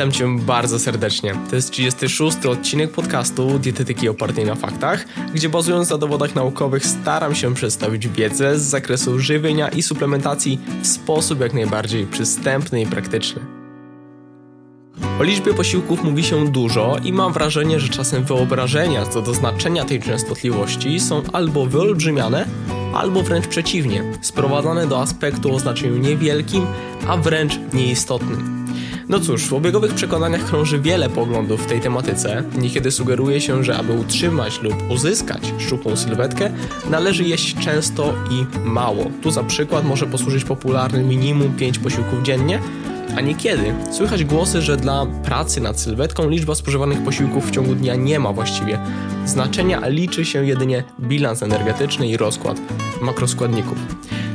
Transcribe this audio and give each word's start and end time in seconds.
Witam 0.00 0.12
Cię 0.12 0.36
bardzo 0.38 0.78
serdecznie. 0.78 1.34
To 1.50 1.56
jest 1.56 1.70
36. 1.70 2.46
odcinek 2.46 2.90
podcastu 2.90 3.58
Dietetyki 3.58 4.08
opartej 4.08 4.44
na 4.44 4.54
faktach, 4.54 5.04
gdzie 5.34 5.48
bazując 5.48 5.90
na 5.90 5.98
dowodach 5.98 6.34
naukowych 6.34 6.86
staram 6.86 7.34
się 7.34 7.54
przedstawić 7.54 8.08
wiedzę 8.08 8.58
z 8.58 8.62
zakresu 8.62 9.18
żywienia 9.18 9.68
i 9.68 9.82
suplementacji 9.82 10.60
w 10.82 10.86
sposób 10.86 11.40
jak 11.40 11.54
najbardziej 11.54 12.06
przystępny 12.06 12.82
i 12.82 12.86
praktyczny. 12.86 13.40
O 15.20 15.22
liczbie 15.22 15.54
posiłków 15.54 16.04
mówi 16.04 16.24
się 16.24 16.48
dużo 16.48 16.96
i 17.04 17.12
mam 17.12 17.32
wrażenie, 17.32 17.80
że 17.80 17.88
czasem 17.88 18.24
wyobrażenia 18.24 19.06
co 19.06 19.22
do 19.22 19.34
znaczenia 19.34 19.84
tej 19.84 20.02
częstotliwości 20.02 21.00
są 21.00 21.22
albo 21.32 21.66
wyolbrzymiane, 21.66 22.46
albo 22.94 23.22
wręcz 23.22 23.46
przeciwnie, 23.46 24.04
sprowadzane 24.20 24.86
do 24.86 25.00
aspektu 25.00 25.54
o 25.54 25.58
znaczeniu 25.58 25.96
niewielkim, 25.96 26.66
a 27.08 27.16
wręcz 27.16 27.58
nieistotnym. 27.72 28.59
No 29.10 29.20
cóż, 29.20 29.46
w 29.46 29.54
obiegowych 29.54 29.94
przekonaniach 29.94 30.44
krąży 30.44 30.80
wiele 30.80 31.08
poglądów 31.08 31.62
w 31.62 31.66
tej 31.66 31.80
tematyce. 31.80 32.42
Niekiedy 32.58 32.90
sugeruje 32.90 33.40
się, 33.40 33.64
że 33.64 33.76
aby 33.76 33.92
utrzymać 33.92 34.62
lub 34.62 34.90
uzyskać 34.90 35.54
szczupłą 35.58 35.96
sylwetkę, 35.96 36.50
należy 36.90 37.24
jeść 37.24 37.56
często 37.58 38.14
i 38.30 38.58
mało. 38.64 39.04
Tu 39.22 39.30
za 39.30 39.44
przykład 39.44 39.84
może 39.84 40.06
posłużyć 40.06 40.44
popularny 40.44 41.02
minimum 41.02 41.56
5 41.56 41.78
posiłków 41.78 42.22
dziennie, 42.22 42.60
a 43.16 43.20
niekiedy 43.20 43.74
słychać 43.92 44.24
głosy, 44.24 44.62
że 44.62 44.76
dla 44.76 45.06
pracy 45.24 45.60
nad 45.60 45.80
sylwetką 45.80 46.28
liczba 46.28 46.54
spożywanych 46.54 47.04
posiłków 47.04 47.48
w 47.48 47.50
ciągu 47.50 47.74
dnia 47.74 47.94
nie 47.94 48.18
ma 48.18 48.32
właściwie 48.32 48.78
znaczenia, 49.26 49.80
a 49.80 49.88
liczy 49.88 50.24
się 50.24 50.46
jedynie 50.46 50.84
bilans 51.00 51.42
energetyczny 51.42 52.08
i 52.08 52.16
rozkład 52.16 52.60
makroskładników. 53.02 53.78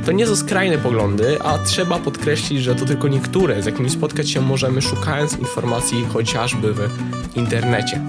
To 0.06 0.12
nie 0.12 0.26
są 0.26 0.36
skrajne 0.36 0.78
poglądy, 0.78 1.42
a 1.42 1.58
trzeba 1.58 1.98
podkreślić, 1.98 2.62
że 2.62 2.74
to 2.74 2.84
tylko 2.84 3.08
niektóre, 3.08 3.62
z 3.62 3.66
jakimi 3.66 3.90
spotkać 3.90 4.30
się 4.30 4.40
możemy 4.40 4.82
szukając 4.82 5.38
informacji 5.38 6.06
chociażby 6.12 6.72
w 6.72 6.88
internecie. 7.34 8.00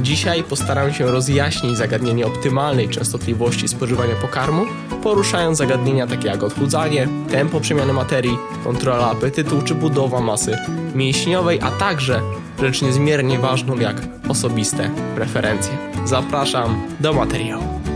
Dzisiaj 0.00 0.44
postaram 0.44 0.92
się 0.92 1.06
rozjaśnić 1.06 1.76
zagadnienie 1.76 2.26
optymalnej 2.26 2.88
częstotliwości 2.88 3.68
spożywania 3.68 4.14
pokarmu, 4.14 4.66
poruszając 5.02 5.58
zagadnienia 5.58 6.06
takie 6.06 6.28
jak 6.28 6.42
odchudzanie, 6.42 7.08
tempo 7.30 7.60
przemiany 7.60 7.92
materii, 7.92 8.38
kontrola 8.64 9.10
apetytu 9.10 9.62
czy 9.62 9.74
budowa 9.74 10.20
masy 10.20 10.56
mięśniowej, 10.94 11.60
a 11.62 11.70
także 11.70 12.20
rzecz 12.60 12.82
niezmiernie 12.82 13.38
ważną 13.38 13.78
jak 13.78 13.96
osobiste 14.28 14.90
preferencje. 15.14 15.72
Zapraszam 16.04 16.82
do 17.00 17.12
materiału. 17.12 17.87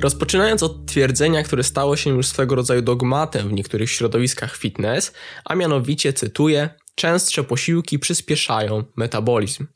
Rozpoczynając 0.00 0.62
od 0.62 0.86
twierdzenia, 0.86 1.42
które 1.42 1.62
stało 1.62 1.96
się 1.96 2.10
już 2.10 2.26
swego 2.26 2.54
rodzaju 2.54 2.82
dogmatem 2.82 3.48
w 3.48 3.52
niektórych 3.52 3.90
środowiskach 3.90 4.56
fitness, 4.56 5.12
a 5.44 5.54
mianowicie 5.54 6.12
cytuję: 6.12 6.68
Częstsze 6.94 7.44
posiłki 7.44 7.98
przyspieszają 7.98 8.84
metabolizm. 8.96 9.66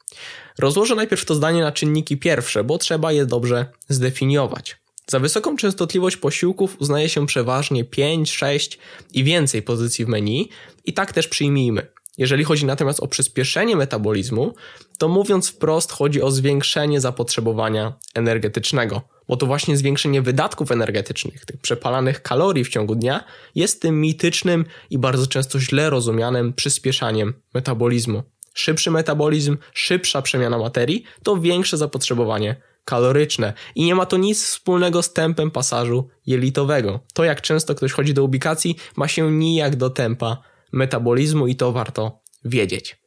Rozłożę 0.59 0.95
najpierw 0.95 1.25
to 1.25 1.35
zdanie 1.35 1.63
na 1.63 1.73
czynniki 1.73 2.17
pierwsze, 2.17 2.65
bo 2.65 2.79
trzeba 2.79 3.13
je 3.13 3.27
dobrze 3.27 3.67
zdefiniować. 3.89 4.77
Za 5.07 5.19
wysoką 5.19 5.57
częstotliwość 5.57 6.17
posiłków 6.17 6.77
uznaje 6.81 7.09
się 7.09 7.27
przeważnie 7.27 7.85
5, 7.85 8.31
6 8.31 8.79
i 9.13 9.25
więcej 9.25 9.63
pozycji 9.63 10.05
w 10.05 10.09
menu 10.09 10.49
i 10.85 10.93
tak 10.93 11.13
też 11.13 11.29
przyjmijmy. 11.29 11.87
Jeżeli 12.19 12.45
chodzi 12.45 12.67
natomiast 12.67 13.01
o 13.01 13.09
przyspieszenie 13.09 13.77
metabolizmu, 13.77 14.55
to 14.99 15.09
mówiąc 15.09 15.49
wprost 15.49 15.93
chodzi 15.93 16.23
o 16.23 16.31
zwiększenie 16.31 17.01
zapotrzebowania 17.01 17.93
energetycznego, 18.15 19.03
bo 19.29 19.37
to 19.37 19.47
właśnie 19.47 19.77
zwiększenie 19.77 20.23
wydatków 20.23 20.71
energetycznych, 20.71 21.45
tych 21.47 21.61
przepalanych 21.61 22.23
kalorii 22.23 22.65
w 22.65 22.69
ciągu 22.69 22.95
dnia, 22.95 23.25
jest 23.55 23.83
tym 23.83 24.01
mitycznym 24.01 24.65
i 24.91 24.99
bardzo 24.99 25.27
często 25.27 25.61
źle 25.61 25.91
rozumianym 25.91 26.53
przyspieszaniem 26.53 27.35
metabolizmu. 27.55 28.23
Szybszy 28.55 28.91
metabolizm, 28.91 29.57
szybsza 29.73 30.23
przemiana 30.23 30.59
materii 30.59 31.05
to 31.23 31.37
większe 31.37 31.77
zapotrzebowanie 31.77 32.57
kaloryczne 32.85 33.53
i 33.75 33.85
nie 33.85 33.95
ma 33.95 34.07
to 34.07 34.17
nic 34.17 34.45
wspólnego 34.45 35.03
z 35.03 35.13
tempem 35.13 35.51
pasażu 35.51 36.09
jelitowego. 36.27 37.01
To 37.15 37.25
jak 37.25 37.41
często 37.41 37.75
ktoś 37.75 37.93
chodzi 37.93 38.15
do 38.15 38.25
ubikacji 38.25 38.77
ma 38.97 39.09
się 39.09 39.31
nijak 39.31 39.77
do 39.77 39.91
tempa 39.91 40.52
metabolizmu 40.73 41.47
i 41.47 41.57
to 41.57 41.73
warto 41.73 42.21
wiedzieć. 42.45 43.03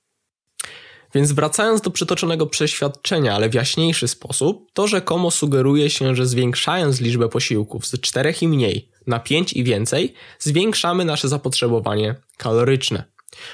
Więc 1.15 1.31
wracając 1.31 1.81
do 1.81 1.91
przytoczonego 1.91 2.47
przeświadczenia, 2.47 3.35
ale 3.35 3.49
w 3.49 3.53
jaśniejszy 3.53 4.07
sposób, 4.07 4.71
to 4.73 4.87
rzekomo 4.87 5.31
sugeruje 5.31 5.89
się, 5.89 6.15
że 6.15 6.25
zwiększając 6.25 7.01
liczbę 7.01 7.29
posiłków 7.29 7.85
z 7.85 7.99
4 7.99 8.35
i 8.41 8.47
mniej 8.47 8.89
na 9.07 9.19
5 9.19 9.53
i 9.53 9.63
więcej, 9.63 10.13
zwiększamy 10.39 11.05
nasze 11.05 11.27
zapotrzebowanie 11.27 12.15
kaloryczne. 12.37 13.03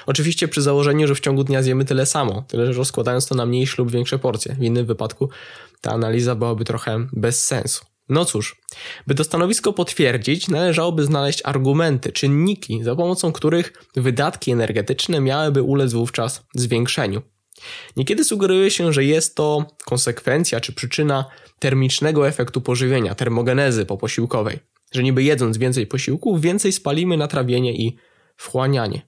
Oczywiście 0.06 0.48
przy 0.48 0.62
założeniu, 0.62 1.06
że 1.06 1.14
w 1.14 1.20
ciągu 1.20 1.44
dnia 1.44 1.62
zjemy 1.62 1.84
tyle 1.84 2.06
samo, 2.06 2.44
tyle 2.48 2.66
że 2.66 2.72
rozkładając 2.72 3.26
to 3.26 3.34
na 3.34 3.46
mniejsze 3.46 3.74
lub 3.78 3.90
większe 3.90 4.18
porcje. 4.18 4.54
W 4.54 4.62
innym 4.62 4.86
wypadku 4.86 5.28
ta 5.80 5.90
analiza 5.90 6.34
byłaby 6.34 6.64
trochę 6.64 7.06
bez 7.12 7.46
sensu. 7.46 7.84
No 8.08 8.24
cóż, 8.24 8.60
by 9.06 9.14
to 9.14 9.24
stanowisko 9.24 9.72
potwierdzić, 9.72 10.48
należałoby 10.48 11.04
znaleźć 11.04 11.40
argumenty, 11.44 12.12
czynniki, 12.12 12.82
za 12.82 12.96
pomocą 12.96 13.32
których 13.32 13.72
wydatki 13.96 14.50
energetyczne 14.50 15.20
miałyby 15.20 15.62
ulec 15.62 15.92
wówczas 15.92 16.46
zwiększeniu. 16.54 17.22
Niekiedy 17.96 18.24
sugeruje 18.24 18.70
się, 18.70 18.92
że 18.92 19.04
jest 19.04 19.34
to 19.34 19.66
konsekwencja 19.84 20.60
czy 20.60 20.72
przyczyna 20.72 21.24
termicznego 21.58 22.28
efektu 22.28 22.60
pożywienia, 22.60 23.14
termogenezy 23.14 23.86
poposiłkowej, 23.86 24.58
że 24.92 25.02
niby 25.02 25.22
jedząc 25.22 25.58
więcej 25.58 25.86
posiłków, 25.86 26.40
więcej 26.40 26.72
spalimy 26.72 27.16
na 27.16 27.28
trawienie 27.28 27.74
i 27.74 27.96
wchłanianie. 28.36 29.02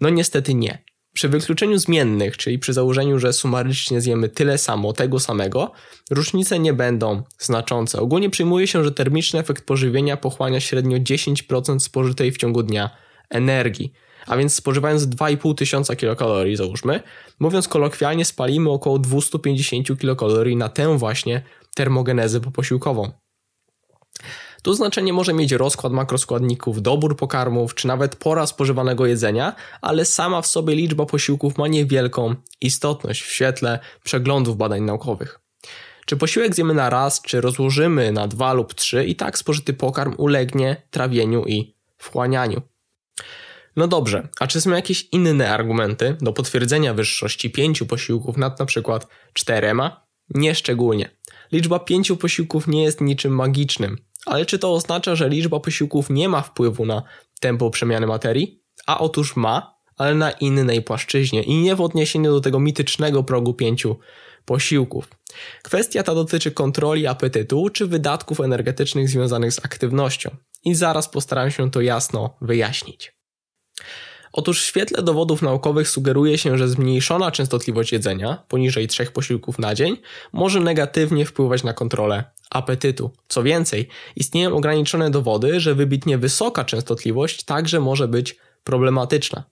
No 0.00 0.08
niestety 0.08 0.54
nie. 0.54 0.84
Przy 1.16 1.28
wykluczeniu 1.28 1.78
zmiennych, 1.78 2.36
czyli 2.36 2.58
przy 2.58 2.72
założeniu, 2.72 3.18
że 3.18 3.32
sumarycznie 3.32 4.00
zjemy 4.00 4.28
tyle 4.28 4.58
samo, 4.58 4.92
tego 4.92 5.20
samego, 5.20 5.72
różnice 6.10 6.58
nie 6.58 6.72
będą 6.72 7.22
znaczące. 7.38 8.00
Ogólnie 8.00 8.30
przyjmuje 8.30 8.66
się, 8.66 8.84
że 8.84 8.92
termiczny 8.92 9.38
efekt 9.38 9.66
pożywienia 9.66 10.16
pochłania 10.16 10.60
średnio 10.60 10.98
10% 10.98 11.78
spożytej 11.78 12.32
w 12.32 12.36
ciągu 12.36 12.62
dnia 12.62 12.90
energii. 13.30 13.92
A 14.26 14.36
więc 14.36 14.54
spożywając 14.54 15.02
2,5 15.02 15.54
tysiąca 15.54 15.96
kilokalorii, 15.96 16.56
załóżmy, 16.56 17.00
mówiąc 17.38 17.68
kolokwialnie, 17.68 18.24
spalimy 18.24 18.70
około 18.70 18.98
250 18.98 20.00
kilokalorii 20.00 20.56
na 20.56 20.68
tę 20.68 20.98
właśnie 20.98 21.42
termogenezę 21.74 22.40
poposiłkową. 22.40 23.10
Tu 24.66 24.74
znaczenie 24.74 25.12
może 25.12 25.34
mieć 25.34 25.52
rozkład 25.52 25.92
makroskładników, 25.92 26.82
dobór 26.82 27.16
pokarmów, 27.16 27.74
czy 27.74 27.86
nawet 27.86 28.16
pora 28.16 28.46
spożywanego 28.46 29.06
jedzenia, 29.06 29.54
ale 29.80 30.04
sama 30.04 30.42
w 30.42 30.46
sobie 30.46 30.74
liczba 30.74 31.06
posiłków 31.06 31.58
ma 31.58 31.68
niewielką 31.68 32.34
istotność 32.60 33.22
w 33.22 33.32
świetle 33.32 33.78
przeglądów 34.04 34.56
badań 34.56 34.82
naukowych. 34.82 35.40
Czy 36.06 36.16
posiłek 36.16 36.54
zjemy 36.54 36.74
na 36.74 36.90
raz, 36.90 37.22
czy 37.22 37.40
rozłożymy 37.40 38.12
na 38.12 38.28
dwa 38.28 38.52
lub 38.52 38.74
trzy, 38.74 39.04
i 39.04 39.16
tak 39.16 39.38
spożyty 39.38 39.72
pokarm 39.72 40.14
ulegnie 40.18 40.82
trawieniu 40.90 41.44
i 41.44 41.76
wchłanianiu. 41.98 42.62
No 43.76 43.88
dobrze, 43.88 44.28
a 44.40 44.46
czy 44.46 44.60
są 44.60 44.70
jakieś 44.70 45.08
inne 45.12 45.50
argumenty 45.50 46.16
do 46.20 46.32
potwierdzenia 46.32 46.94
wyższości 46.94 47.50
pięciu 47.50 47.86
posiłków 47.86 48.36
nad 48.36 48.58
na 48.60 48.66
przykład 48.66 49.06
czterema? 49.32 50.06
Nie 50.30 50.54
szczególnie. 50.54 51.10
Liczba 51.52 51.78
pięciu 51.78 52.16
posiłków 52.16 52.66
nie 52.66 52.82
jest 52.82 53.00
niczym 53.00 53.34
magicznym. 53.34 54.05
Ale 54.26 54.46
czy 54.46 54.58
to 54.58 54.72
oznacza, 54.72 55.14
że 55.14 55.28
liczba 55.28 55.60
posiłków 55.60 56.10
nie 56.10 56.28
ma 56.28 56.42
wpływu 56.42 56.86
na 56.86 57.02
tempo 57.40 57.70
przemiany 57.70 58.06
materii? 58.06 58.62
A 58.86 58.98
otóż 58.98 59.36
ma, 59.36 59.76
ale 59.96 60.14
na 60.14 60.30
innej 60.30 60.82
płaszczyźnie 60.82 61.42
i 61.42 61.54
nie 61.54 61.76
w 61.76 61.80
odniesieniu 61.80 62.32
do 62.32 62.40
tego 62.40 62.60
mitycznego 62.60 63.22
progu 63.22 63.54
pięciu 63.54 63.96
posiłków. 64.44 65.08
Kwestia 65.62 66.02
ta 66.02 66.14
dotyczy 66.14 66.50
kontroli 66.50 67.06
apetytu 67.06 67.70
czy 67.70 67.86
wydatków 67.86 68.40
energetycznych 68.40 69.08
związanych 69.08 69.52
z 69.52 69.64
aktywnością. 69.64 70.36
I 70.64 70.74
zaraz 70.74 71.08
postaram 71.08 71.50
się 71.50 71.70
to 71.70 71.80
jasno 71.80 72.36
wyjaśnić. 72.40 73.16
Otóż 74.32 74.62
w 74.62 74.66
świetle 74.66 75.02
dowodów 75.02 75.42
naukowych 75.42 75.88
sugeruje 75.88 76.38
się, 76.38 76.58
że 76.58 76.68
zmniejszona 76.68 77.30
częstotliwość 77.30 77.92
jedzenia, 77.92 78.44
poniżej 78.48 78.88
trzech 78.88 79.12
posiłków 79.12 79.58
na 79.58 79.74
dzień, 79.74 79.96
może 80.32 80.60
negatywnie 80.60 81.26
wpływać 81.26 81.64
na 81.64 81.72
kontrolę 81.72 82.24
apetytu. 82.50 83.10
Co 83.28 83.42
więcej, 83.42 83.88
istnieją 84.16 84.56
ograniczone 84.56 85.10
dowody, 85.10 85.60
że 85.60 85.74
wybitnie 85.74 86.18
wysoka 86.18 86.64
częstotliwość 86.64 87.44
także 87.44 87.80
może 87.80 88.08
być 88.08 88.36
problematyczna. 88.64 89.44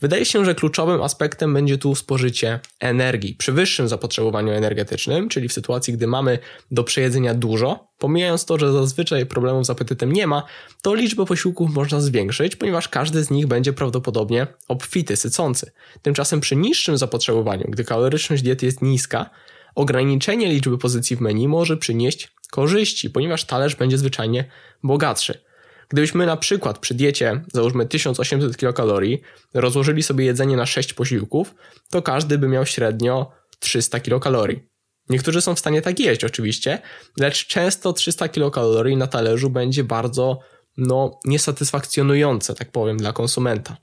Wydaje 0.00 0.24
się, 0.24 0.44
że 0.44 0.54
kluczowym 0.54 1.02
aspektem 1.02 1.54
będzie 1.54 1.78
tu 1.78 1.94
spożycie 1.94 2.60
energii. 2.80 3.34
Przy 3.34 3.52
wyższym 3.52 3.88
zapotrzebowaniu 3.88 4.52
energetycznym, 4.52 5.28
czyli 5.28 5.48
w 5.48 5.52
sytuacji, 5.52 5.92
gdy 5.92 6.06
mamy 6.06 6.38
do 6.70 6.84
przejedzenia 6.84 7.34
dużo, 7.34 7.88
pomijając 7.98 8.44
to, 8.44 8.58
że 8.58 8.72
zazwyczaj 8.72 9.26
problemów 9.26 9.66
z 9.66 9.70
apetytem 9.70 10.12
nie 10.12 10.26
ma, 10.26 10.42
to 10.82 10.94
liczbę 10.94 11.26
posiłków 11.26 11.70
można 11.70 12.00
zwiększyć, 12.00 12.56
ponieważ 12.56 12.88
każdy 12.88 13.24
z 13.24 13.30
nich 13.30 13.46
będzie 13.46 13.72
prawdopodobnie 13.72 14.46
obfity, 14.68 15.16
sycący. 15.16 15.72
Tymczasem 16.02 16.40
przy 16.40 16.56
niższym 16.56 16.98
zapotrzebowaniu, 16.98 17.64
gdy 17.68 17.84
kaloryczność 17.84 18.42
diety 18.42 18.66
jest 18.66 18.82
niska, 18.82 19.30
ograniczenie 19.76 20.48
liczby 20.48 20.78
pozycji 20.78 21.16
w 21.16 21.20
menu 21.20 21.48
może 21.48 21.76
przynieść 21.76 22.32
korzyści, 22.50 23.10
ponieważ 23.10 23.44
talerz 23.44 23.76
będzie 23.76 23.98
zwyczajnie 23.98 24.44
bogatszy. 24.82 25.46
Gdybyśmy 25.88 26.26
na 26.26 26.36
przykład 26.36 26.78
przy 26.78 26.94
diecie, 26.94 27.40
załóżmy 27.52 27.86
1800 27.86 28.56
kilokalorii, 28.56 29.20
rozłożyli 29.54 30.02
sobie 30.02 30.24
jedzenie 30.24 30.56
na 30.56 30.66
6 30.66 30.94
posiłków, 30.94 31.54
to 31.90 32.02
każdy 32.02 32.38
by 32.38 32.48
miał 32.48 32.66
średnio 32.66 33.32
300 33.58 34.00
kilokalorii. 34.00 34.62
Niektórzy 35.08 35.40
są 35.40 35.54
w 35.54 35.58
stanie 35.58 35.82
tak 35.82 36.00
jeść 36.00 36.24
oczywiście, 36.24 36.78
lecz 37.20 37.46
często 37.46 37.92
300 37.92 38.28
kilokalorii 38.28 38.96
na 38.96 39.06
talerzu 39.06 39.50
będzie 39.50 39.84
bardzo 39.84 40.38
no, 40.76 41.20
niesatysfakcjonujące, 41.24 42.54
tak 42.54 42.72
powiem, 42.72 42.96
dla 42.96 43.12
konsumenta. 43.12 43.76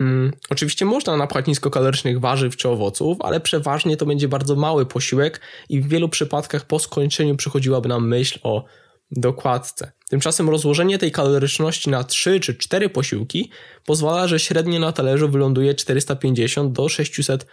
Mm, 0.00 0.32
oczywiście 0.50 0.84
można 0.84 1.16
napchać 1.16 1.46
niskokalorycznych 1.46 2.20
warzyw 2.20 2.56
czy 2.56 2.68
owoców, 2.68 3.18
ale 3.20 3.40
przeważnie 3.40 3.96
to 3.96 4.06
będzie 4.06 4.28
bardzo 4.28 4.56
mały 4.56 4.86
posiłek 4.86 5.40
i 5.68 5.80
w 5.80 5.88
wielu 5.88 6.08
przypadkach 6.08 6.64
po 6.64 6.78
skończeniu 6.78 7.36
przychodziłaby 7.36 7.88
nam 7.88 8.08
myśl 8.08 8.38
o 8.42 8.64
dokładce. 9.10 9.92
Tymczasem 10.10 10.50
rozłożenie 10.50 10.98
tej 10.98 11.12
kaloryczności 11.12 11.90
na 11.90 12.04
3 12.04 12.40
czy 12.40 12.54
4 12.54 12.88
posiłki 12.88 13.50
pozwala, 13.86 14.28
że 14.28 14.38
średnio 14.38 14.80
na 14.80 14.92
talerzu 14.92 15.28
wyląduje 15.28 15.74
450 15.74 16.72
do 16.72 16.88
600 16.88 17.46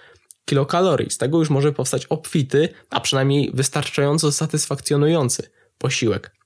kilokalorii. 0.46 1.10
Z 1.10 1.18
tego 1.18 1.40
już 1.40 1.50
może 1.50 1.72
powstać 1.72 2.06
obfity, 2.06 2.70
a 2.90 3.00
przynajmniej 3.00 3.52
wystarczająco 3.54 4.32
satysfakcjonujący 4.32 5.50
posiłek. 5.78 6.37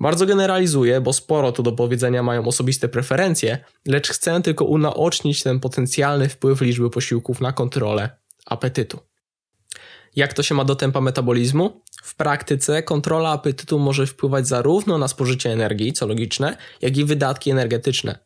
Bardzo 0.00 0.26
generalizuję, 0.26 1.00
bo 1.00 1.12
sporo 1.12 1.52
tu 1.52 1.62
do 1.62 1.72
powiedzenia 1.72 2.22
mają 2.22 2.46
osobiste 2.46 2.88
preferencje, 2.88 3.64
lecz 3.86 4.08
chcę 4.08 4.42
tylko 4.42 4.64
unaocznić 4.64 5.42
ten 5.42 5.60
potencjalny 5.60 6.28
wpływ 6.28 6.60
liczby 6.60 6.90
posiłków 6.90 7.40
na 7.40 7.52
kontrolę 7.52 8.10
apetytu. 8.46 8.98
Jak 10.16 10.34
to 10.34 10.42
się 10.42 10.54
ma 10.54 10.64
do 10.64 10.76
tempa 10.76 11.00
metabolizmu? 11.00 11.82
W 12.02 12.16
praktyce 12.16 12.82
kontrola 12.82 13.30
apetytu 13.30 13.78
może 13.78 14.06
wpływać 14.06 14.48
zarówno 14.48 14.98
na 14.98 15.08
spożycie 15.08 15.52
energii, 15.52 15.92
co 15.92 16.06
logiczne, 16.06 16.56
jak 16.80 16.96
i 16.96 17.04
wydatki 17.04 17.50
energetyczne. 17.50 18.18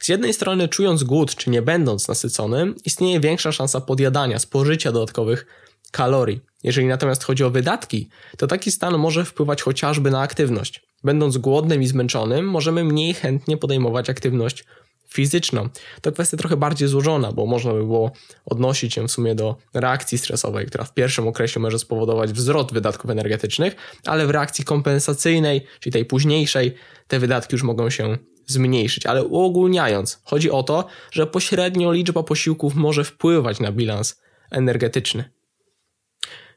Z 0.00 0.08
jednej 0.08 0.34
strony, 0.34 0.68
czując 0.68 1.04
głód 1.04 1.34
czy 1.34 1.50
nie 1.50 1.62
będąc 1.62 2.08
nasyconym, 2.08 2.74
istnieje 2.84 3.20
większa 3.20 3.52
szansa 3.52 3.80
podjadania, 3.80 4.38
spożycia 4.38 4.92
dodatkowych 4.92 5.46
kalorii. 5.90 6.40
Jeżeli 6.62 6.86
natomiast 6.86 7.24
chodzi 7.24 7.44
o 7.44 7.50
wydatki, 7.50 8.08
to 8.36 8.46
taki 8.46 8.70
stan 8.70 8.98
może 8.98 9.24
wpływać 9.24 9.62
chociażby 9.62 10.10
na 10.10 10.20
aktywność. 10.20 10.82
Będąc 11.04 11.38
głodnym 11.38 11.82
i 11.82 11.86
zmęczonym, 11.86 12.50
możemy 12.50 12.84
mniej 12.84 13.14
chętnie 13.14 13.56
podejmować 13.56 14.10
aktywność 14.10 14.64
fizyczną. 15.08 15.68
To 16.00 16.12
kwestia 16.12 16.36
trochę 16.36 16.56
bardziej 16.56 16.88
złożona, 16.88 17.32
bo 17.32 17.46
można 17.46 17.72
by 17.72 17.78
było 17.78 18.12
odnosić 18.46 18.94
się 18.94 19.08
w 19.08 19.10
sumie 19.10 19.34
do 19.34 19.56
reakcji 19.74 20.18
stresowej, 20.18 20.66
która 20.66 20.84
w 20.84 20.94
pierwszym 20.94 21.28
okresie 21.28 21.60
może 21.60 21.78
spowodować 21.78 22.32
wzrost 22.32 22.72
wydatków 22.72 23.10
energetycznych, 23.10 23.76
ale 24.06 24.26
w 24.26 24.30
reakcji 24.30 24.64
kompensacyjnej, 24.64 25.66
czyli 25.80 25.92
tej 25.92 26.04
późniejszej, 26.04 26.74
te 27.08 27.18
wydatki 27.18 27.54
już 27.54 27.62
mogą 27.62 27.90
się 27.90 28.18
zmniejszyć. 28.46 29.06
Ale 29.06 29.24
uogólniając, 29.24 30.20
chodzi 30.24 30.50
o 30.50 30.62
to, 30.62 30.86
że 31.10 31.26
pośrednio 31.26 31.92
liczba 31.92 32.22
posiłków 32.22 32.74
może 32.74 33.04
wpływać 33.04 33.60
na 33.60 33.72
bilans 33.72 34.20
energetyczny. 34.50 35.37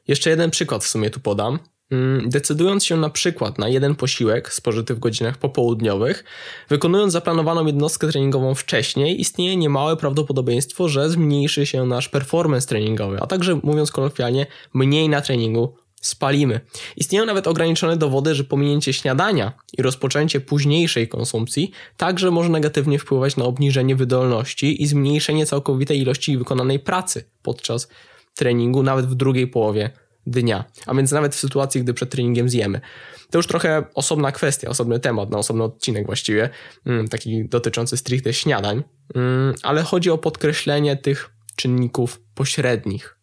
Jeszcze 0.08 0.30
jeden 0.30 0.50
przykład 0.50 0.84
w 0.84 0.88
sumie 0.88 1.10
tu 1.10 1.20
podam. 1.20 1.58
Mm, 1.90 2.28
decydując 2.28 2.84
się 2.84 2.96
na 2.96 3.10
przykład 3.10 3.58
na 3.58 3.68
jeden 3.68 3.94
posiłek 3.94 4.52
spożyty 4.52 4.94
w 4.94 4.98
godzinach 4.98 5.38
popołudniowych, 5.38 6.24
wykonując 6.68 7.12
zaplanowaną 7.12 7.66
jednostkę 7.66 8.08
treningową 8.08 8.54
wcześniej, 8.54 9.20
istnieje 9.20 9.56
niemałe 9.56 9.96
prawdopodobieństwo, 9.96 10.88
że 10.88 11.10
zmniejszy 11.10 11.66
się 11.66 11.86
nasz 11.86 12.08
performance 12.08 12.68
treningowy, 12.68 13.18
a 13.20 13.26
także 13.26 13.60
mówiąc 13.62 13.90
kolokwialnie, 13.90 14.46
mniej 14.74 15.08
na 15.08 15.20
treningu 15.20 15.74
spalimy. 16.02 16.60
Istnieją 16.96 17.26
nawet 17.26 17.46
ograniczone 17.46 17.96
dowody, 17.96 18.34
że 18.34 18.44
pominięcie 18.44 18.92
śniadania 18.92 19.52
i 19.78 19.82
rozpoczęcie 19.82 20.40
późniejszej 20.40 21.08
konsumpcji 21.08 21.70
także 21.96 22.30
może 22.30 22.48
negatywnie 22.48 22.98
wpływać 22.98 23.36
na 23.36 23.44
obniżenie 23.44 23.96
wydolności 23.96 24.82
i 24.82 24.86
zmniejszenie 24.86 25.46
całkowitej 25.46 26.00
ilości 26.00 26.38
wykonanej 26.38 26.78
pracy 26.78 27.24
podczas 27.42 27.88
treningu, 28.34 28.82
nawet 28.82 29.06
w 29.06 29.14
drugiej 29.14 29.46
połowie 29.46 29.90
dnia, 30.26 30.64
a 30.86 30.94
więc 30.94 31.12
nawet 31.12 31.34
w 31.34 31.38
sytuacji, 31.38 31.82
gdy 31.82 31.94
przed 31.94 32.10
treningiem 32.10 32.48
zjemy. 32.48 32.80
To 33.30 33.38
już 33.38 33.46
trochę 33.46 33.84
osobna 33.94 34.32
kwestia, 34.32 34.68
osobny 34.68 35.00
temat, 35.00 35.30
na 35.30 35.38
osobny 35.38 35.64
odcinek 35.64 36.06
właściwie, 36.06 36.50
mm, 36.86 37.08
taki 37.08 37.48
dotyczący 37.48 37.96
stricte 37.96 38.32
śniadań, 38.32 38.82
mm, 39.14 39.54
ale 39.62 39.82
chodzi 39.82 40.10
o 40.10 40.18
podkreślenie 40.18 40.96
tych 40.96 41.30
czynników 41.56 42.20
pośrednich. 42.34 43.18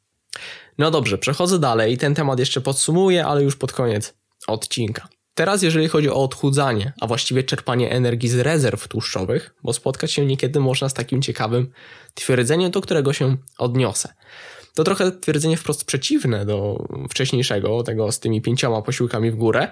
No 0.77 0.91
dobrze, 0.91 1.17
przechodzę 1.17 1.59
dalej, 1.59 1.97
ten 1.97 2.15
temat 2.15 2.39
jeszcze 2.39 2.61
podsumuję, 2.61 3.25
ale 3.25 3.44
już 3.44 3.56
pod 3.56 3.73
koniec 3.73 4.13
odcinka. 4.47 5.07
Teraz, 5.33 5.61
jeżeli 5.61 5.88
chodzi 5.88 6.09
o 6.09 6.23
odchudzanie, 6.23 6.94
a 7.01 7.07
właściwie 7.07 7.44
czerpanie 7.44 7.91
energii 7.91 8.29
z 8.29 8.39
rezerw 8.39 8.88
tłuszczowych, 8.88 9.56
bo 9.63 9.73
spotkać 9.73 10.11
się 10.11 10.25
niekiedy 10.25 10.59
można 10.59 10.89
z 10.89 10.94
takim 10.94 11.21
ciekawym 11.21 11.71
twierdzeniem, 12.13 12.71
do 12.71 12.81
którego 12.81 13.13
się 13.13 13.38
odniosę. 13.57 14.13
To 14.74 14.83
trochę 14.83 15.12
twierdzenie 15.12 15.57
wprost 15.57 15.86
przeciwne 15.86 16.45
do 16.45 16.86
wcześniejszego, 17.10 17.83
tego 17.83 18.12
z 18.12 18.19
tymi 18.19 18.42
pięcioma 18.42 18.81
posiłkami 18.81 19.31
w 19.31 19.36
górę, 19.36 19.71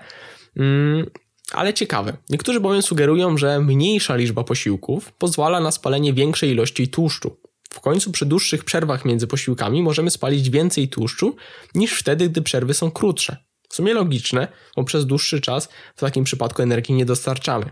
mm, 0.55 1.05
ale 1.51 1.73
ciekawe. 1.73 2.17
Niektórzy 2.29 2.59
bowiem 2.59 2.81
sugerują, 2.81 3.37
że 3.37 3.59
mniejsza 3.59 4.15
liczba 4.15 4.43
posiłków 4.43 5.11
pozwala 5.11 5.59
na 5.59 5.71
spalenie 5.71 6.13
większej 6.13 6.51
ilości 6.51 6.87
tłuszczu. 6.87 7.37
W 7.69 7.79
końcu 7.79 8.11
przy 8.11 8.25
dłuższych 8.25 8.63
przerwach 8.63 9.05
między 9.05 9.27
posiłkami 9.27 9.83
możemy 9.83 10.11
spalić 10.11 10.49
więcej 10.49 10.89
tłuszczu 10.89 11.35
niż 11.75 11.93
wtedy, 11.93 12.29
gdy 12.29 12.41
przerwy 12.41 12.73
są 12.73 12.91
krótsze. 12.91 13.37
W 13.69 13.75
sumie 13.75 13.93
logiczne, 13.93 14.47
bo 14.75 14.83
przez 14.83 15.05
dłuższy 15.05 15.41
czas 15.41 15.69
w 15.95 15.99
takim 15.99 16.23
przypadku 16.23 16.61
energii 16.61 16.95
nie 16.95 17.05
dostarczamy. 17.05 17.71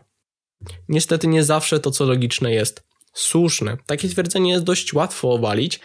Niestety 0.90 1.28
nie 1.28 1.44
zawsze 1.44 1.80
to, 1.80 1.92
co 1.92 2.06
logiczne, 2.06 2.54
jest 2.54 2.84
słuszne. 3.14 3.78
Takie 3.86 4.10
twierdzenie 4.10 4.52
jest 4.52 4.64
dość 4.64 4.94
łatwo 4.94 5.32
obalić, 5.32 5.80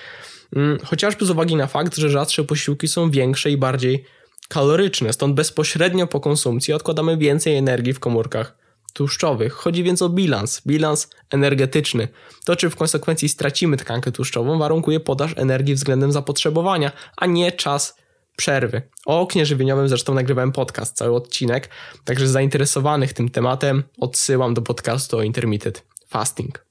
chociażby 0.84 1.26
z 1.26 1.30
uwagi 1.30 1.56
na 1.56 1.66
fakt, 1.66 1.96
że 1.96 2.10
rzadsze 2.10 2.44
posiłki 2.44 2.88
są 2.88 3.10
większe 3.10 3.50
i 3.50 3.56
bardziej 3.56 4.04
kaloryczne, 4.48 5.12
stąd 5.12 5.34
bezpośrednio 5.34 6.06
po 6.06 6.20
konsumpcji 6.20 6.74
odkładamy 6.74 7.16
więcej 7.16 7.56
energii 7.56 7.92
w 7.92 8.00
komórkach 8.00 8.58
tłuszczowych. 8.92 9.52
Chodzi 9.52 9.82
więc 9.82 10.02
o 10.02 10.08
bilans, 10.08 10.62
bilans 10.66 11.10
energetyczny. 11.30 12.08
To, 12.44 12.56
czy 12.56 12.70
w 12.70 12.76
konsekwencji 12.76 13.28
stracimy 13.28 13.76
tkankę 13.76 14.12
tłuszczową, 14.12 14.58
warunkuje 14.58 15.00
podaż 15.00 15.32
energii 15.36 15.74
względem 15.74 16.12
zapotrzebowania, 16.12 16.92
a 17.16 17.26
nie 17.26 17.52
czas 17.52 17.96
przerwy. 18.36 18.82
O 19.06 19.20
oknie 19.20 19.46
żywieniowym 19.46 19.88
zresztą 19.88 20.14
nagrywałem 20.14 20.52
podcast, 20.52 20.96
cały 20.96 21.16
odcinek, 21.16 21.68
także 22.04 22.28
zainteresowanych 22.28 23.12
tym 23.12 23.28
tematem 23.28 23.82
odsyłam 23.98 24.54
do 24.54 24.62
podcastu 24.62 25.18
o 25.18 25.22
intermittent 25.22 25.82
fasting. 26.08 26.66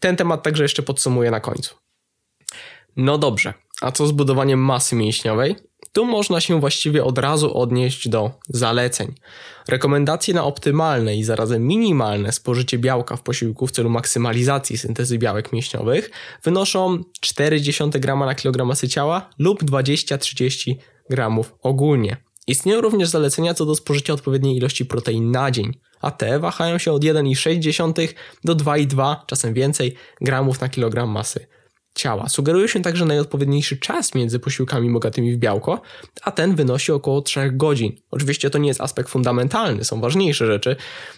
Ten 0.00 0.16
temat 0.16 0.42
także 0.42 0.62
jeszcze 0.62 0.82
podsumuję 0.82 1.30
na 1.30 1.40
końcu. 1.40 1.83
No 2.96 3.18
dobrze, 3.18 3.54
a 3.80 3.92
co 3.92 4.06
z 4.06 4.12
budowaniem 4.12 4.60
masy 4.60 4.96
mięśniowej? 4.96 5.56
Tu 5.92 6.04
można 6.04 6.40
się 6.40 6.60
właściwie 6.60 7.04
od 7.04 7.18
razu 7.18 7.58
odnieść 7.58 8.08
do 8.08 8.30
zaleceń. 8.48 9.14
Rekomendacje 9.68 10.34
na 10.34 10.44
optymalne 10.44 11.16
i 11.16 11.24
zarazem 11.24 11.66
minimalne 11.66 12.32
spożycie 12.32 12.78
białka 12.78 13.16
w 13.16 13.22
posiłku 13.22 13.66
w 13.66 13.70
celu 13.70 13.90
maksymalizacji 13.90 14.78
syntezy 14.78 15.18
białek 15.18 15.52
mięśniowych 15.52 16.10
wynoszą 16.42 16.98
0,4 17.22 18.00
g 18.00 18.16
na 18.16 18.34
kilogram 18.34 18.68
masy 18.68 18.88
ciała 18.88 19.30
lub 19.38 19.64
20-30 19.64 20.74
g 21.10 21.30
ogólnie. 21.62 22.16
Istnieją 22.46 22.80
również 22.80 23.08
zalecenia 23.08 23.54
co 23.54 23.66
do 23.66 23.74
spożycia 23.74 24.12
odpowiedniej 24.12 24.56
ilości 24.56 24.86
protein 24.86 25.30
na 25.30 25.50
dzień, 25.50 25.72
a 26.00 26.10
te 26.10 26.38
wahają 26.38 26.78
się 26.78 26.92
od 26.92 27.04
1,6 27.04 28.14
do 28.44 28.56
2,2, 28.56 29.16
czasem 29.26 29.54
więcej, 29.54 29.94
gramów 30.20 30.60
na 30.60 30.68
kilogram 30.68 31.10
masy 31.10 31.46
ciała. 31.94 32.28
Sugeruje 32.28 32.68
się 32.68 32.82
także 32.82 33.04
najodpowiedniejszy 33.04 33.76
czas 33.76 34.14
między 34.14 34.38
posiłkami 34.38 34.92
bogatymi 34.92 35.32
w 35.32 35.36
białko, 35.36 35.80
a 36.22 36.30
ten 36.30 36.54
wynosi 36.54 36.92
około 36.92 37.22
3 37.22 37.50
godzin. 37.52 37.96
Oczywiście 38.10 38.50
to 38.50 38.58
nie 38.58 38.68
jest 38.68 38.80
aspekt 38.80 39.10
fundamentalny, 39.10 39.84
są 39.84 40.00
ważniejsze 40.00 40.46
rzeczy 40.46 40.76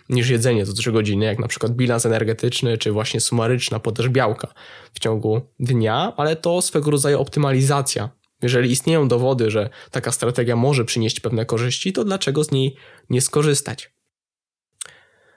niż 0.09 0.29
jedzenie 0.29 0.67
co 0.67 0.73
3 0.73 0.93
godziny, 0.93 1.25
jak 1.25 1.39
na 1.39 1.49
przykład 1.49 1.73
bilans 1.73 2.07
energetyczny, 2.07 2.79
czy 2.79 2.93
właśnie 2.93 3.21
sumaryczna 3.21 3.81
podaż 3.81 4.09
białka 4.09 4.49
w 4.93 4.99
ciągu 4.99 5.41
dnia, 5.61 6.13
ale 6.17 6.37
to 6.37 6.63
swego 6.63 6.91
rodzaju 6.91 7.21
optymalizacja. 7.21 8.11
Jeżeli 8.43 8.71
istnieją 8.71 9.09
dowody, 9.09 9.51
że 9.51 9.71
taka 9.91 10.13
strategia 10.13 10.57
może 10.57 10.85
przynieść 10.85 11.21
pewne 11.21 11.45
korzyści, 11.45 11.93
to 11.93 12.05
dlaczego 12.05 12.45
z 12.45 12.51
niej 12.51 12.77
nie 13.11 13.21
skorzystać? 13.21 13.96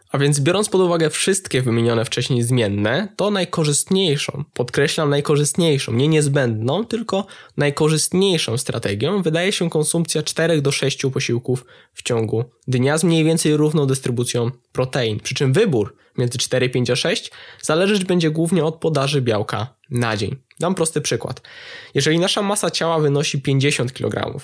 A 0.10 0.18
więc 0.18 0.40
biorąc 0.40 0.70
pod 0.70 0.82
uwagę 0.82 1.10
wszystkie 1.10 1.62
wymienione 1.62 2.06
wcześniej 2.06 2.44
zmienne, 2.44 3.08
to 3.16 3.32
najkorzystniejszą, 3.32 4.44
podkreślam 4.54 5.10
najkorzystniejszą, 5.10 5.94
nie 5.94 6.08
niezbędną, 6.08 6.86
tylko 6.86 7.26
najkorzystniejszą 7.58 8.58
strategią 8.58 9.22
wydaje 9.22 9.52
się 9.52 9.70
konsumpcja 9.70 10.24
4 10.24 10.62
do 10.62 10.72
6 10.72 11.02
posiłków 11.14 11.66
w 11.94 12.04
ciągu 12.04 12.44
dnia 12.68 12.98
z 12.98 13.04
mniej 13.04 13.24
więcej 13.24 13.58
równą 13.58 13.86
dystrybucją 13.86 14.52
protein. 14.72 15.20
Przy 15.20 15.36
czym 15.36 15.54
wybór 15.54 15.96
między 16.18 16.38
4, 16.38 16.70
5 16.70 16.90
a 16.90 16.96
6 16.96 17.32
zależeć 17.62 18.06
będzie 18.06 18.32
głównie 18.32 18.66
od 18.66 18.76
podaży 18.76 19.22
białka 19.22 19.76
na 19.90 20.18
dzień. 20.18 20.36
Dam 20.60 20.76
prosty 20.76 21.02
przykład. 21.02 21.42
Jeżeli 21.94 22.20
nasza 22.20 22.42
masa 22.42 22.72
ciała 22.72 23.00
wynosi 23.00 23.42
50 23.42 23.94
kg, 23.94 24.40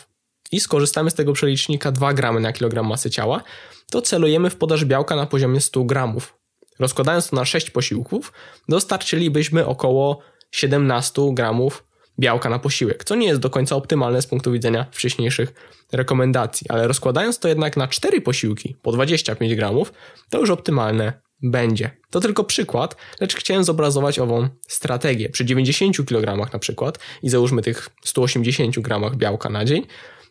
i 0.56 0.60
skorzystamy 0.60 1.12
z 1.12 1.14
tego 1.14 1.34
przelicznika 1.34 1.92
2 1.92 2.14
gramy 2.14 2.40
na 2.40 2.54
kilogram 2.54 2.88
masy 2.88 3.10
ciała, 3.10 3.44
to 3.92 4.02
celujemy 4.02 4.50
w 4.50 4.56
podaż 4.56 4.86
białka 4.86 5.16
na 5.16 5.26
poziomie 5.26 5.62
100 5.62 5.84
gramów. 5.84 6.38
Rozkładając 6.80 7.30
to 7.30 7.36
na 7.36 7.46
6 7.46 7.70
posiłków, 7.70 8.34
dostarczylibyśmy 8.70 9.66
około 9.66 10.20
17 10.52 11.22
gramów 11.34 11.84
białka 12.20 12.50
na 12.50 12.60
posiłek, 12.60 13.04
co 13.04 13.16
nie 13.16 13.28
jest 13.28 13.42
do 13.42 13.50
końca 13.50 13.76
optymalne 13.76 14.22
z 14.22 14.28
punktu 14.28 14.52
widzenia 14.52 14.86
wcześniejszych 14.92 15.54
rekomendacji, 15.92 16.68
ale 16.70 16.88
rozkładając 16.88 17.40
to 17.40 17.48
jednak 17.48 17.78
na 17.78 17.88
4 17.88 18.22
posiłki 18.22 18.76
po 18.82 18.92
25 18.92 19.56
gramów, 19.56 19.94
to 20.30 20.40
już 20.40 20.50
optymalne 20.50 21.14
będzie. 21.44 21.92
To 22.10 22.20
tylko 22.20 22.44
przykład, 22.44 22.96
lecz 23.22 23.36
chciałem 23.36 23.64
zobrazować 23.64 24.20
ową 24.20 24.50
strategię. 24.68 25.30
Przy 25.30 25.46
90 25.46 26.06
kg 26.06 26.54
na 26.54 26.60
przykład 26.60 27.00
i 27.24 27.30
załóżmy 27.30 27.62
tych 27.62 27.90
180 28.06 28.80
gramach 28.80 29.16
białka 29.16 29.50
na 29.50 29.66
dzień, 29.66 29.86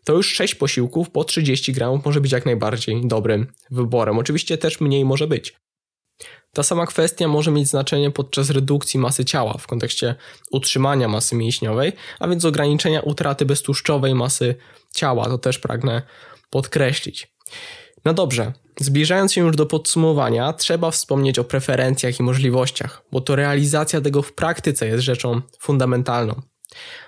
to 0.04 0.12
już 0.12 0.34
6 0.34 0.54
posiłków 0.54 1.10
po 1.10 1.24
30 1.24 1.72
gramów 1.72 2.04
może 2.04 2.20
być 2.20 2.32
jak 2.32 2.46
najbardziej 2.46 3.06
dobrym 3.06 3.46
wyborem. 3.70 4.18
Oczywiście 4.18 4.58
też 4.58 4.80
mniej 4.80 5.04
może 5.04 5.26
być. 5.26 5.56
Ta 6.52 6.62
sama 6.62 6.86
kwestia 6.86 7.28
może 7.28 7.50
mieć 7.50 7.68
znaczenie 7.68 8.10
podczas 8.10 8.50
redukcji 8.50 9.00
masy 9.00 9.24
ciała 9.24 9.58
w 9.58 9.66
kontekście 9.66 10.14
utrzymania 10.50 11.08
masy 11.08 11.36
mięśniowej, 11.36 11.92
a 12.20 12.28
więc 12.28 12.44
ograniczenia 12.44 13.00
utraty 13.00 13.46
beztłuszczowej 13.46 14.14
masy 14.14 14.54
ciała. 14.94 15.24
To 15.24 15.38
też 15.38 15.58
pragnę 15.58 16.02
podkreślić. 16.50 17.34
No 18.04 18.14
dobrze, 18.14 18.52
zbliżając 18.80 19.32
się 19.32 19.40
już 19.40 19.56
do 19.56 19.66
podsumowania, 19.66 20.52
trzeba 20.52 20.90
wspomnieć 20.90 21.38
o 21.38 21.44
preferencjach 21.44 22.20
i 22.20 22.22
możliwościach, 22.22 23.02
bo 23.12 23.20
to 23.20 23.36
realizacja 23.36 24.00
tego 24.00 24.22
w 24.22 24.32
praktyce 24.32 24.86
jest 24.86 25.04
rzeczą 25.04 25.40
fundamentalną. 25.60 26.42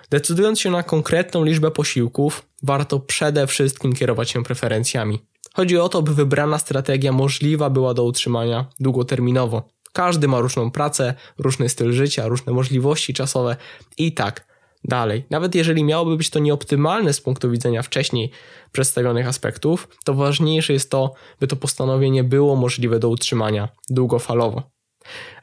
Decydując 0.09 0.59
się 0.59 0.71
na 0.71 0.83
konkretną 0.83 1.43
liczbę 1.43 1.71
posiłków, 1.71 2.45
warto 2.63 2.99
przede 2.99 3.47
wszystkim 3.47 3.93
kierować 3.93 4.29
się 4.29 4.43
preferencjami. 4.43 5.19
Chodzi 5.53 5.77
o 5.77 5.89
to, 5.89 6.01
by 6.01 6.13
wybrana 6.13 6.59
strategia 6.59 7.11
możliwa 7.11 7.69
była 7.69 7.93
do 7.93 8.03
utrzymania 8.03 8.65
długoterminowo. 8.79 9.69
Każdy 9.93 10.27
ma 10.27 10.39
różną 10.39 10.71
pracę, 10.71 11.13
różny 11.37 11.69
styl 11.69 11.93
życia, 11.93 12.27
różne 12.27 12.53
możliwości 12.53 13.13
czasowe 13.13 13.55
i 13.97 14.13
tak 14.13 14.47
dalej. 14.83 15.25
Nawet 15.29 15.55
jeżeli 15.55 15.83
miałoby 15.83 16.17
być 16.17 16.29
to 16.29 16.39
nieoptymalne 16.39 17.13
z 17.13 17.21
punktu 17.21 17.51
widzenia 17.51 17.83
wcześniej 17.83 18.31
przedstawionych 18.71 19.27
aspektów, 19.27 19.87
to 20.05 20.13
ważniejsze 20.13 20.73
jest 20.73 20.91
to, 20.91 21.13
by 21.39 21.47
to 21.47 21.55
postanowienie 21.55 22.23
było 22.23 22.55
możliwe 22.55 22.99
do 22.99 23.09
utrzymania 23.09 23.69
długofalowo. 23.89 24.63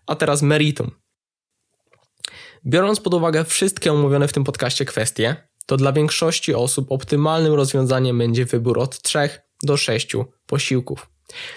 A 0.07 0.15
teraz 0.15 0.43
meritum. 0.43 0.91
Biorąc 2.67 3.01
pod 3.01 3.15
uwagę 3.15 3.45
wszystkie 3.45 3.93
omówione 3.93 4.29
w 4.29 4.33
tym 4.33 4.45
podcaście 4.45 4.85
kwestie, 4.85 5.37
to 5.67 5.77
dla 5.77 5.93
większości 5.93 6.55
osób 6.55 6.93
optymalnym 6.93 7.55
rozwiązaniem 7.55 8.19
będzie 8.19 8.45
wybór 8.45 8.79
od 8.79 9.03
3 9.03 9.19
do 9.63 9.77
6 9.77 10.13
posiłków. 10.47 11.11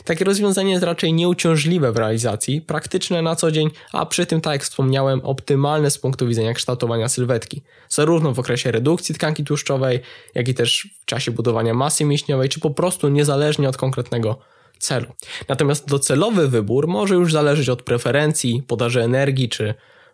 Takie 0.03 0.25
rozwiązanie 0.25 0.71
jest 0.71 0.83
raczej 0.83 1.13
nieuciążliwe 1.13 1.91
w 1.91 1.97
realizacji, 1.97 2.61
praktyczne 2.61 3.21
na 3.21 3.35
co 3.35 3.51
dzień, 3.51 3.69
a 3.93 4.05
przy 4.05 4.25
tym, 4.25 4.41
tak 4.41 4.53
jak 4.53 4.63
wspomniałem, 4.63 5.21
optymalne 5.21 5.91
z 5.91 5.97
punktu 5.97 6.27
widzenia 6.27 6.53
kształtowania 6.53 7.09
sylwetki, 7.09 7.63
zarówno 7.89 8.33
w 8.33 8.39
okresie 8.39 8.71
redukcji 8.71 9.15
tkanki 9.15 9.43
tłuszczowej, 9.43 9.99
jak 10.35 10.47
i 10.47 10.53
też 10.53 10.89
w 11.01 11.05
czasie 11.05 11.31
budowania 11.31 11.73
masy 11.73 12.05
mięśniowej, 12.05 12.49
czy 12.49 12.59
po 12.59 12.69
prostu 12.69 13.09
niezależnie 13.09 13.69
od 13.69 13.77
konkretnego 13.77 14.39
celu. 14.79 15.07
Natomiast 15.49 15.87
docelowy 15.87 16.47
wybór 16.47 16.87
może 16.87 17.15
już 17.15 17.31
zależeć 17.31 17.69
od 17.69 17.83
preferencji, 17.83 18.63
podaży 18.67 19.03
energii 19.03 19.49
czy 19.49 19.73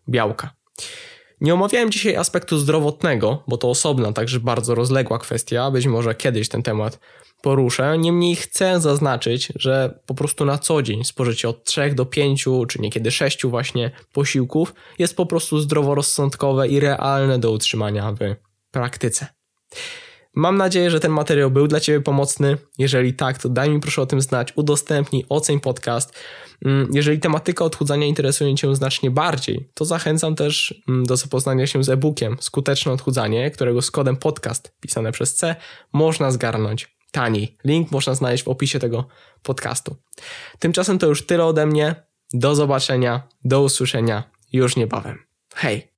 białka. 0.10 0.63
Nie 1.42 1.54
omawiałem 1.54 1.92
dzisiaj 1.92 2.16
aspektu 2.16 2.58
zdrowotnego, 2.58 3.44
bo 3.48 3.58
to 3.58 3.70
osobna, 3.70 4.14
także 4.14 4.40
bardzo 4.40 4.76
rozległa 4.76 5.20
kwestia. 5.20 5.72
Być 5.72 5.88
może 5.88 6.16
kiedyś 6.16 6.50
ten 6.50 6.64
temat 6.64 7.00
poruszę. 7.42 7.98
Niemniej 7.98 8.36
chcę 8.36 8.82
zaznaczyć, 8.82 9.54
że 9.56 10.00
po 10.06 10.14
prostu 10.14 10.46
na 10.46 10.58
co 10.58 10.82
dzień 10.82 11.04
spożycie 11.04 11.50
od 11.50 11.64
3 11.64 11.94
do 11.96 12.06
5 12.06 12.46
czy 12.68 12.82
niekiedy 12.82 13.12
6 13.12 13.46
właśnie 13.46 13.92
posiłków 14.14 14.74
jest 15.00 15.16
po 15.16 15.26
prostu 15.26 15.60
zdroworozsądkowe 15.60 16.68
i 16.68 16.80
realne 16.80 17.40
do 17.40 17.52
utrzymania 17.52 18.12
w 18.12 18.36
praktyce. 18.72 19.28
Mam 20.36 20.58
nadzieję, 20.58 20.92
że 20.92 21.00
ten 21.00 21.12
materiał 21.12 21.52
był 21.52 21.68
dla 21.68 21.80
Ciebie 21.80 22.02
pomocny. 22.02 22.58
Jeżeli 22.78 23.14
tak, 23.14 23.38
to 23.38 23.50
daj 23.50 23.70
mi 23.70 23.80
proszę 23.80 24.02
o 24.02 24.06
tym 24.06 24.22
znać, 24.22 24.54
udostępnij, 24.56 25.26
oceń 25.30 25.60
podcast. 25.60 26.14
Mm, 26.66 26.90
jeżeli 26.94 27.20
tematyka 27.20 27.66
odchudzania 27.66 28.08
interesuje 28.08 28.56
Cię 28.56 28.76
znacznie 28.76 29.12
bardziej, 29.12 29.70
to 29.74 29.86
zachęcam 29.86 30.36
też 30.36 30.82
mm, 30.88 31.06
do 31.06 31.18
zapoznania 31.18 31.68
się 31.68 31.84
z 31.84 31.90
e-bookiem 31.90 32.38
Skuteczne 32.40 32.92
odchudzanie, 32.92 33.52
którego 33.52 33.82
z 33.82 33.92
kodem 33.92 34.18
podcast 34.18 34.76
pisane 34.80 35.12
przez 35.12 35.36
C 35.36 35.56
można 35.94 36.32
zgarnąć 36.32 36.98
taniej. 37.12 37.58
Link 37.66 37.92
można 37.92 38.16
znaleźć 38.16 38.44
w 38.44 38.48
opisie 38.48 38.80
tego 38.80 39.08
podcastu. 39.44 39.96
Tymczasem 40.60 41.00
to 41.00 41.08
już 41.08 41.26
tyle 41.26 41.46
ode 41.46 41.66
mnie. 41.66 41.96
Do 42.34 42.56
zobaczenia, 42.56 43.28
do 43.44 43.62
usłyszenia 43.62 44.24
już 44.54 44.76
niebawem. 44.76 45.20
Hej! 45.56 45.93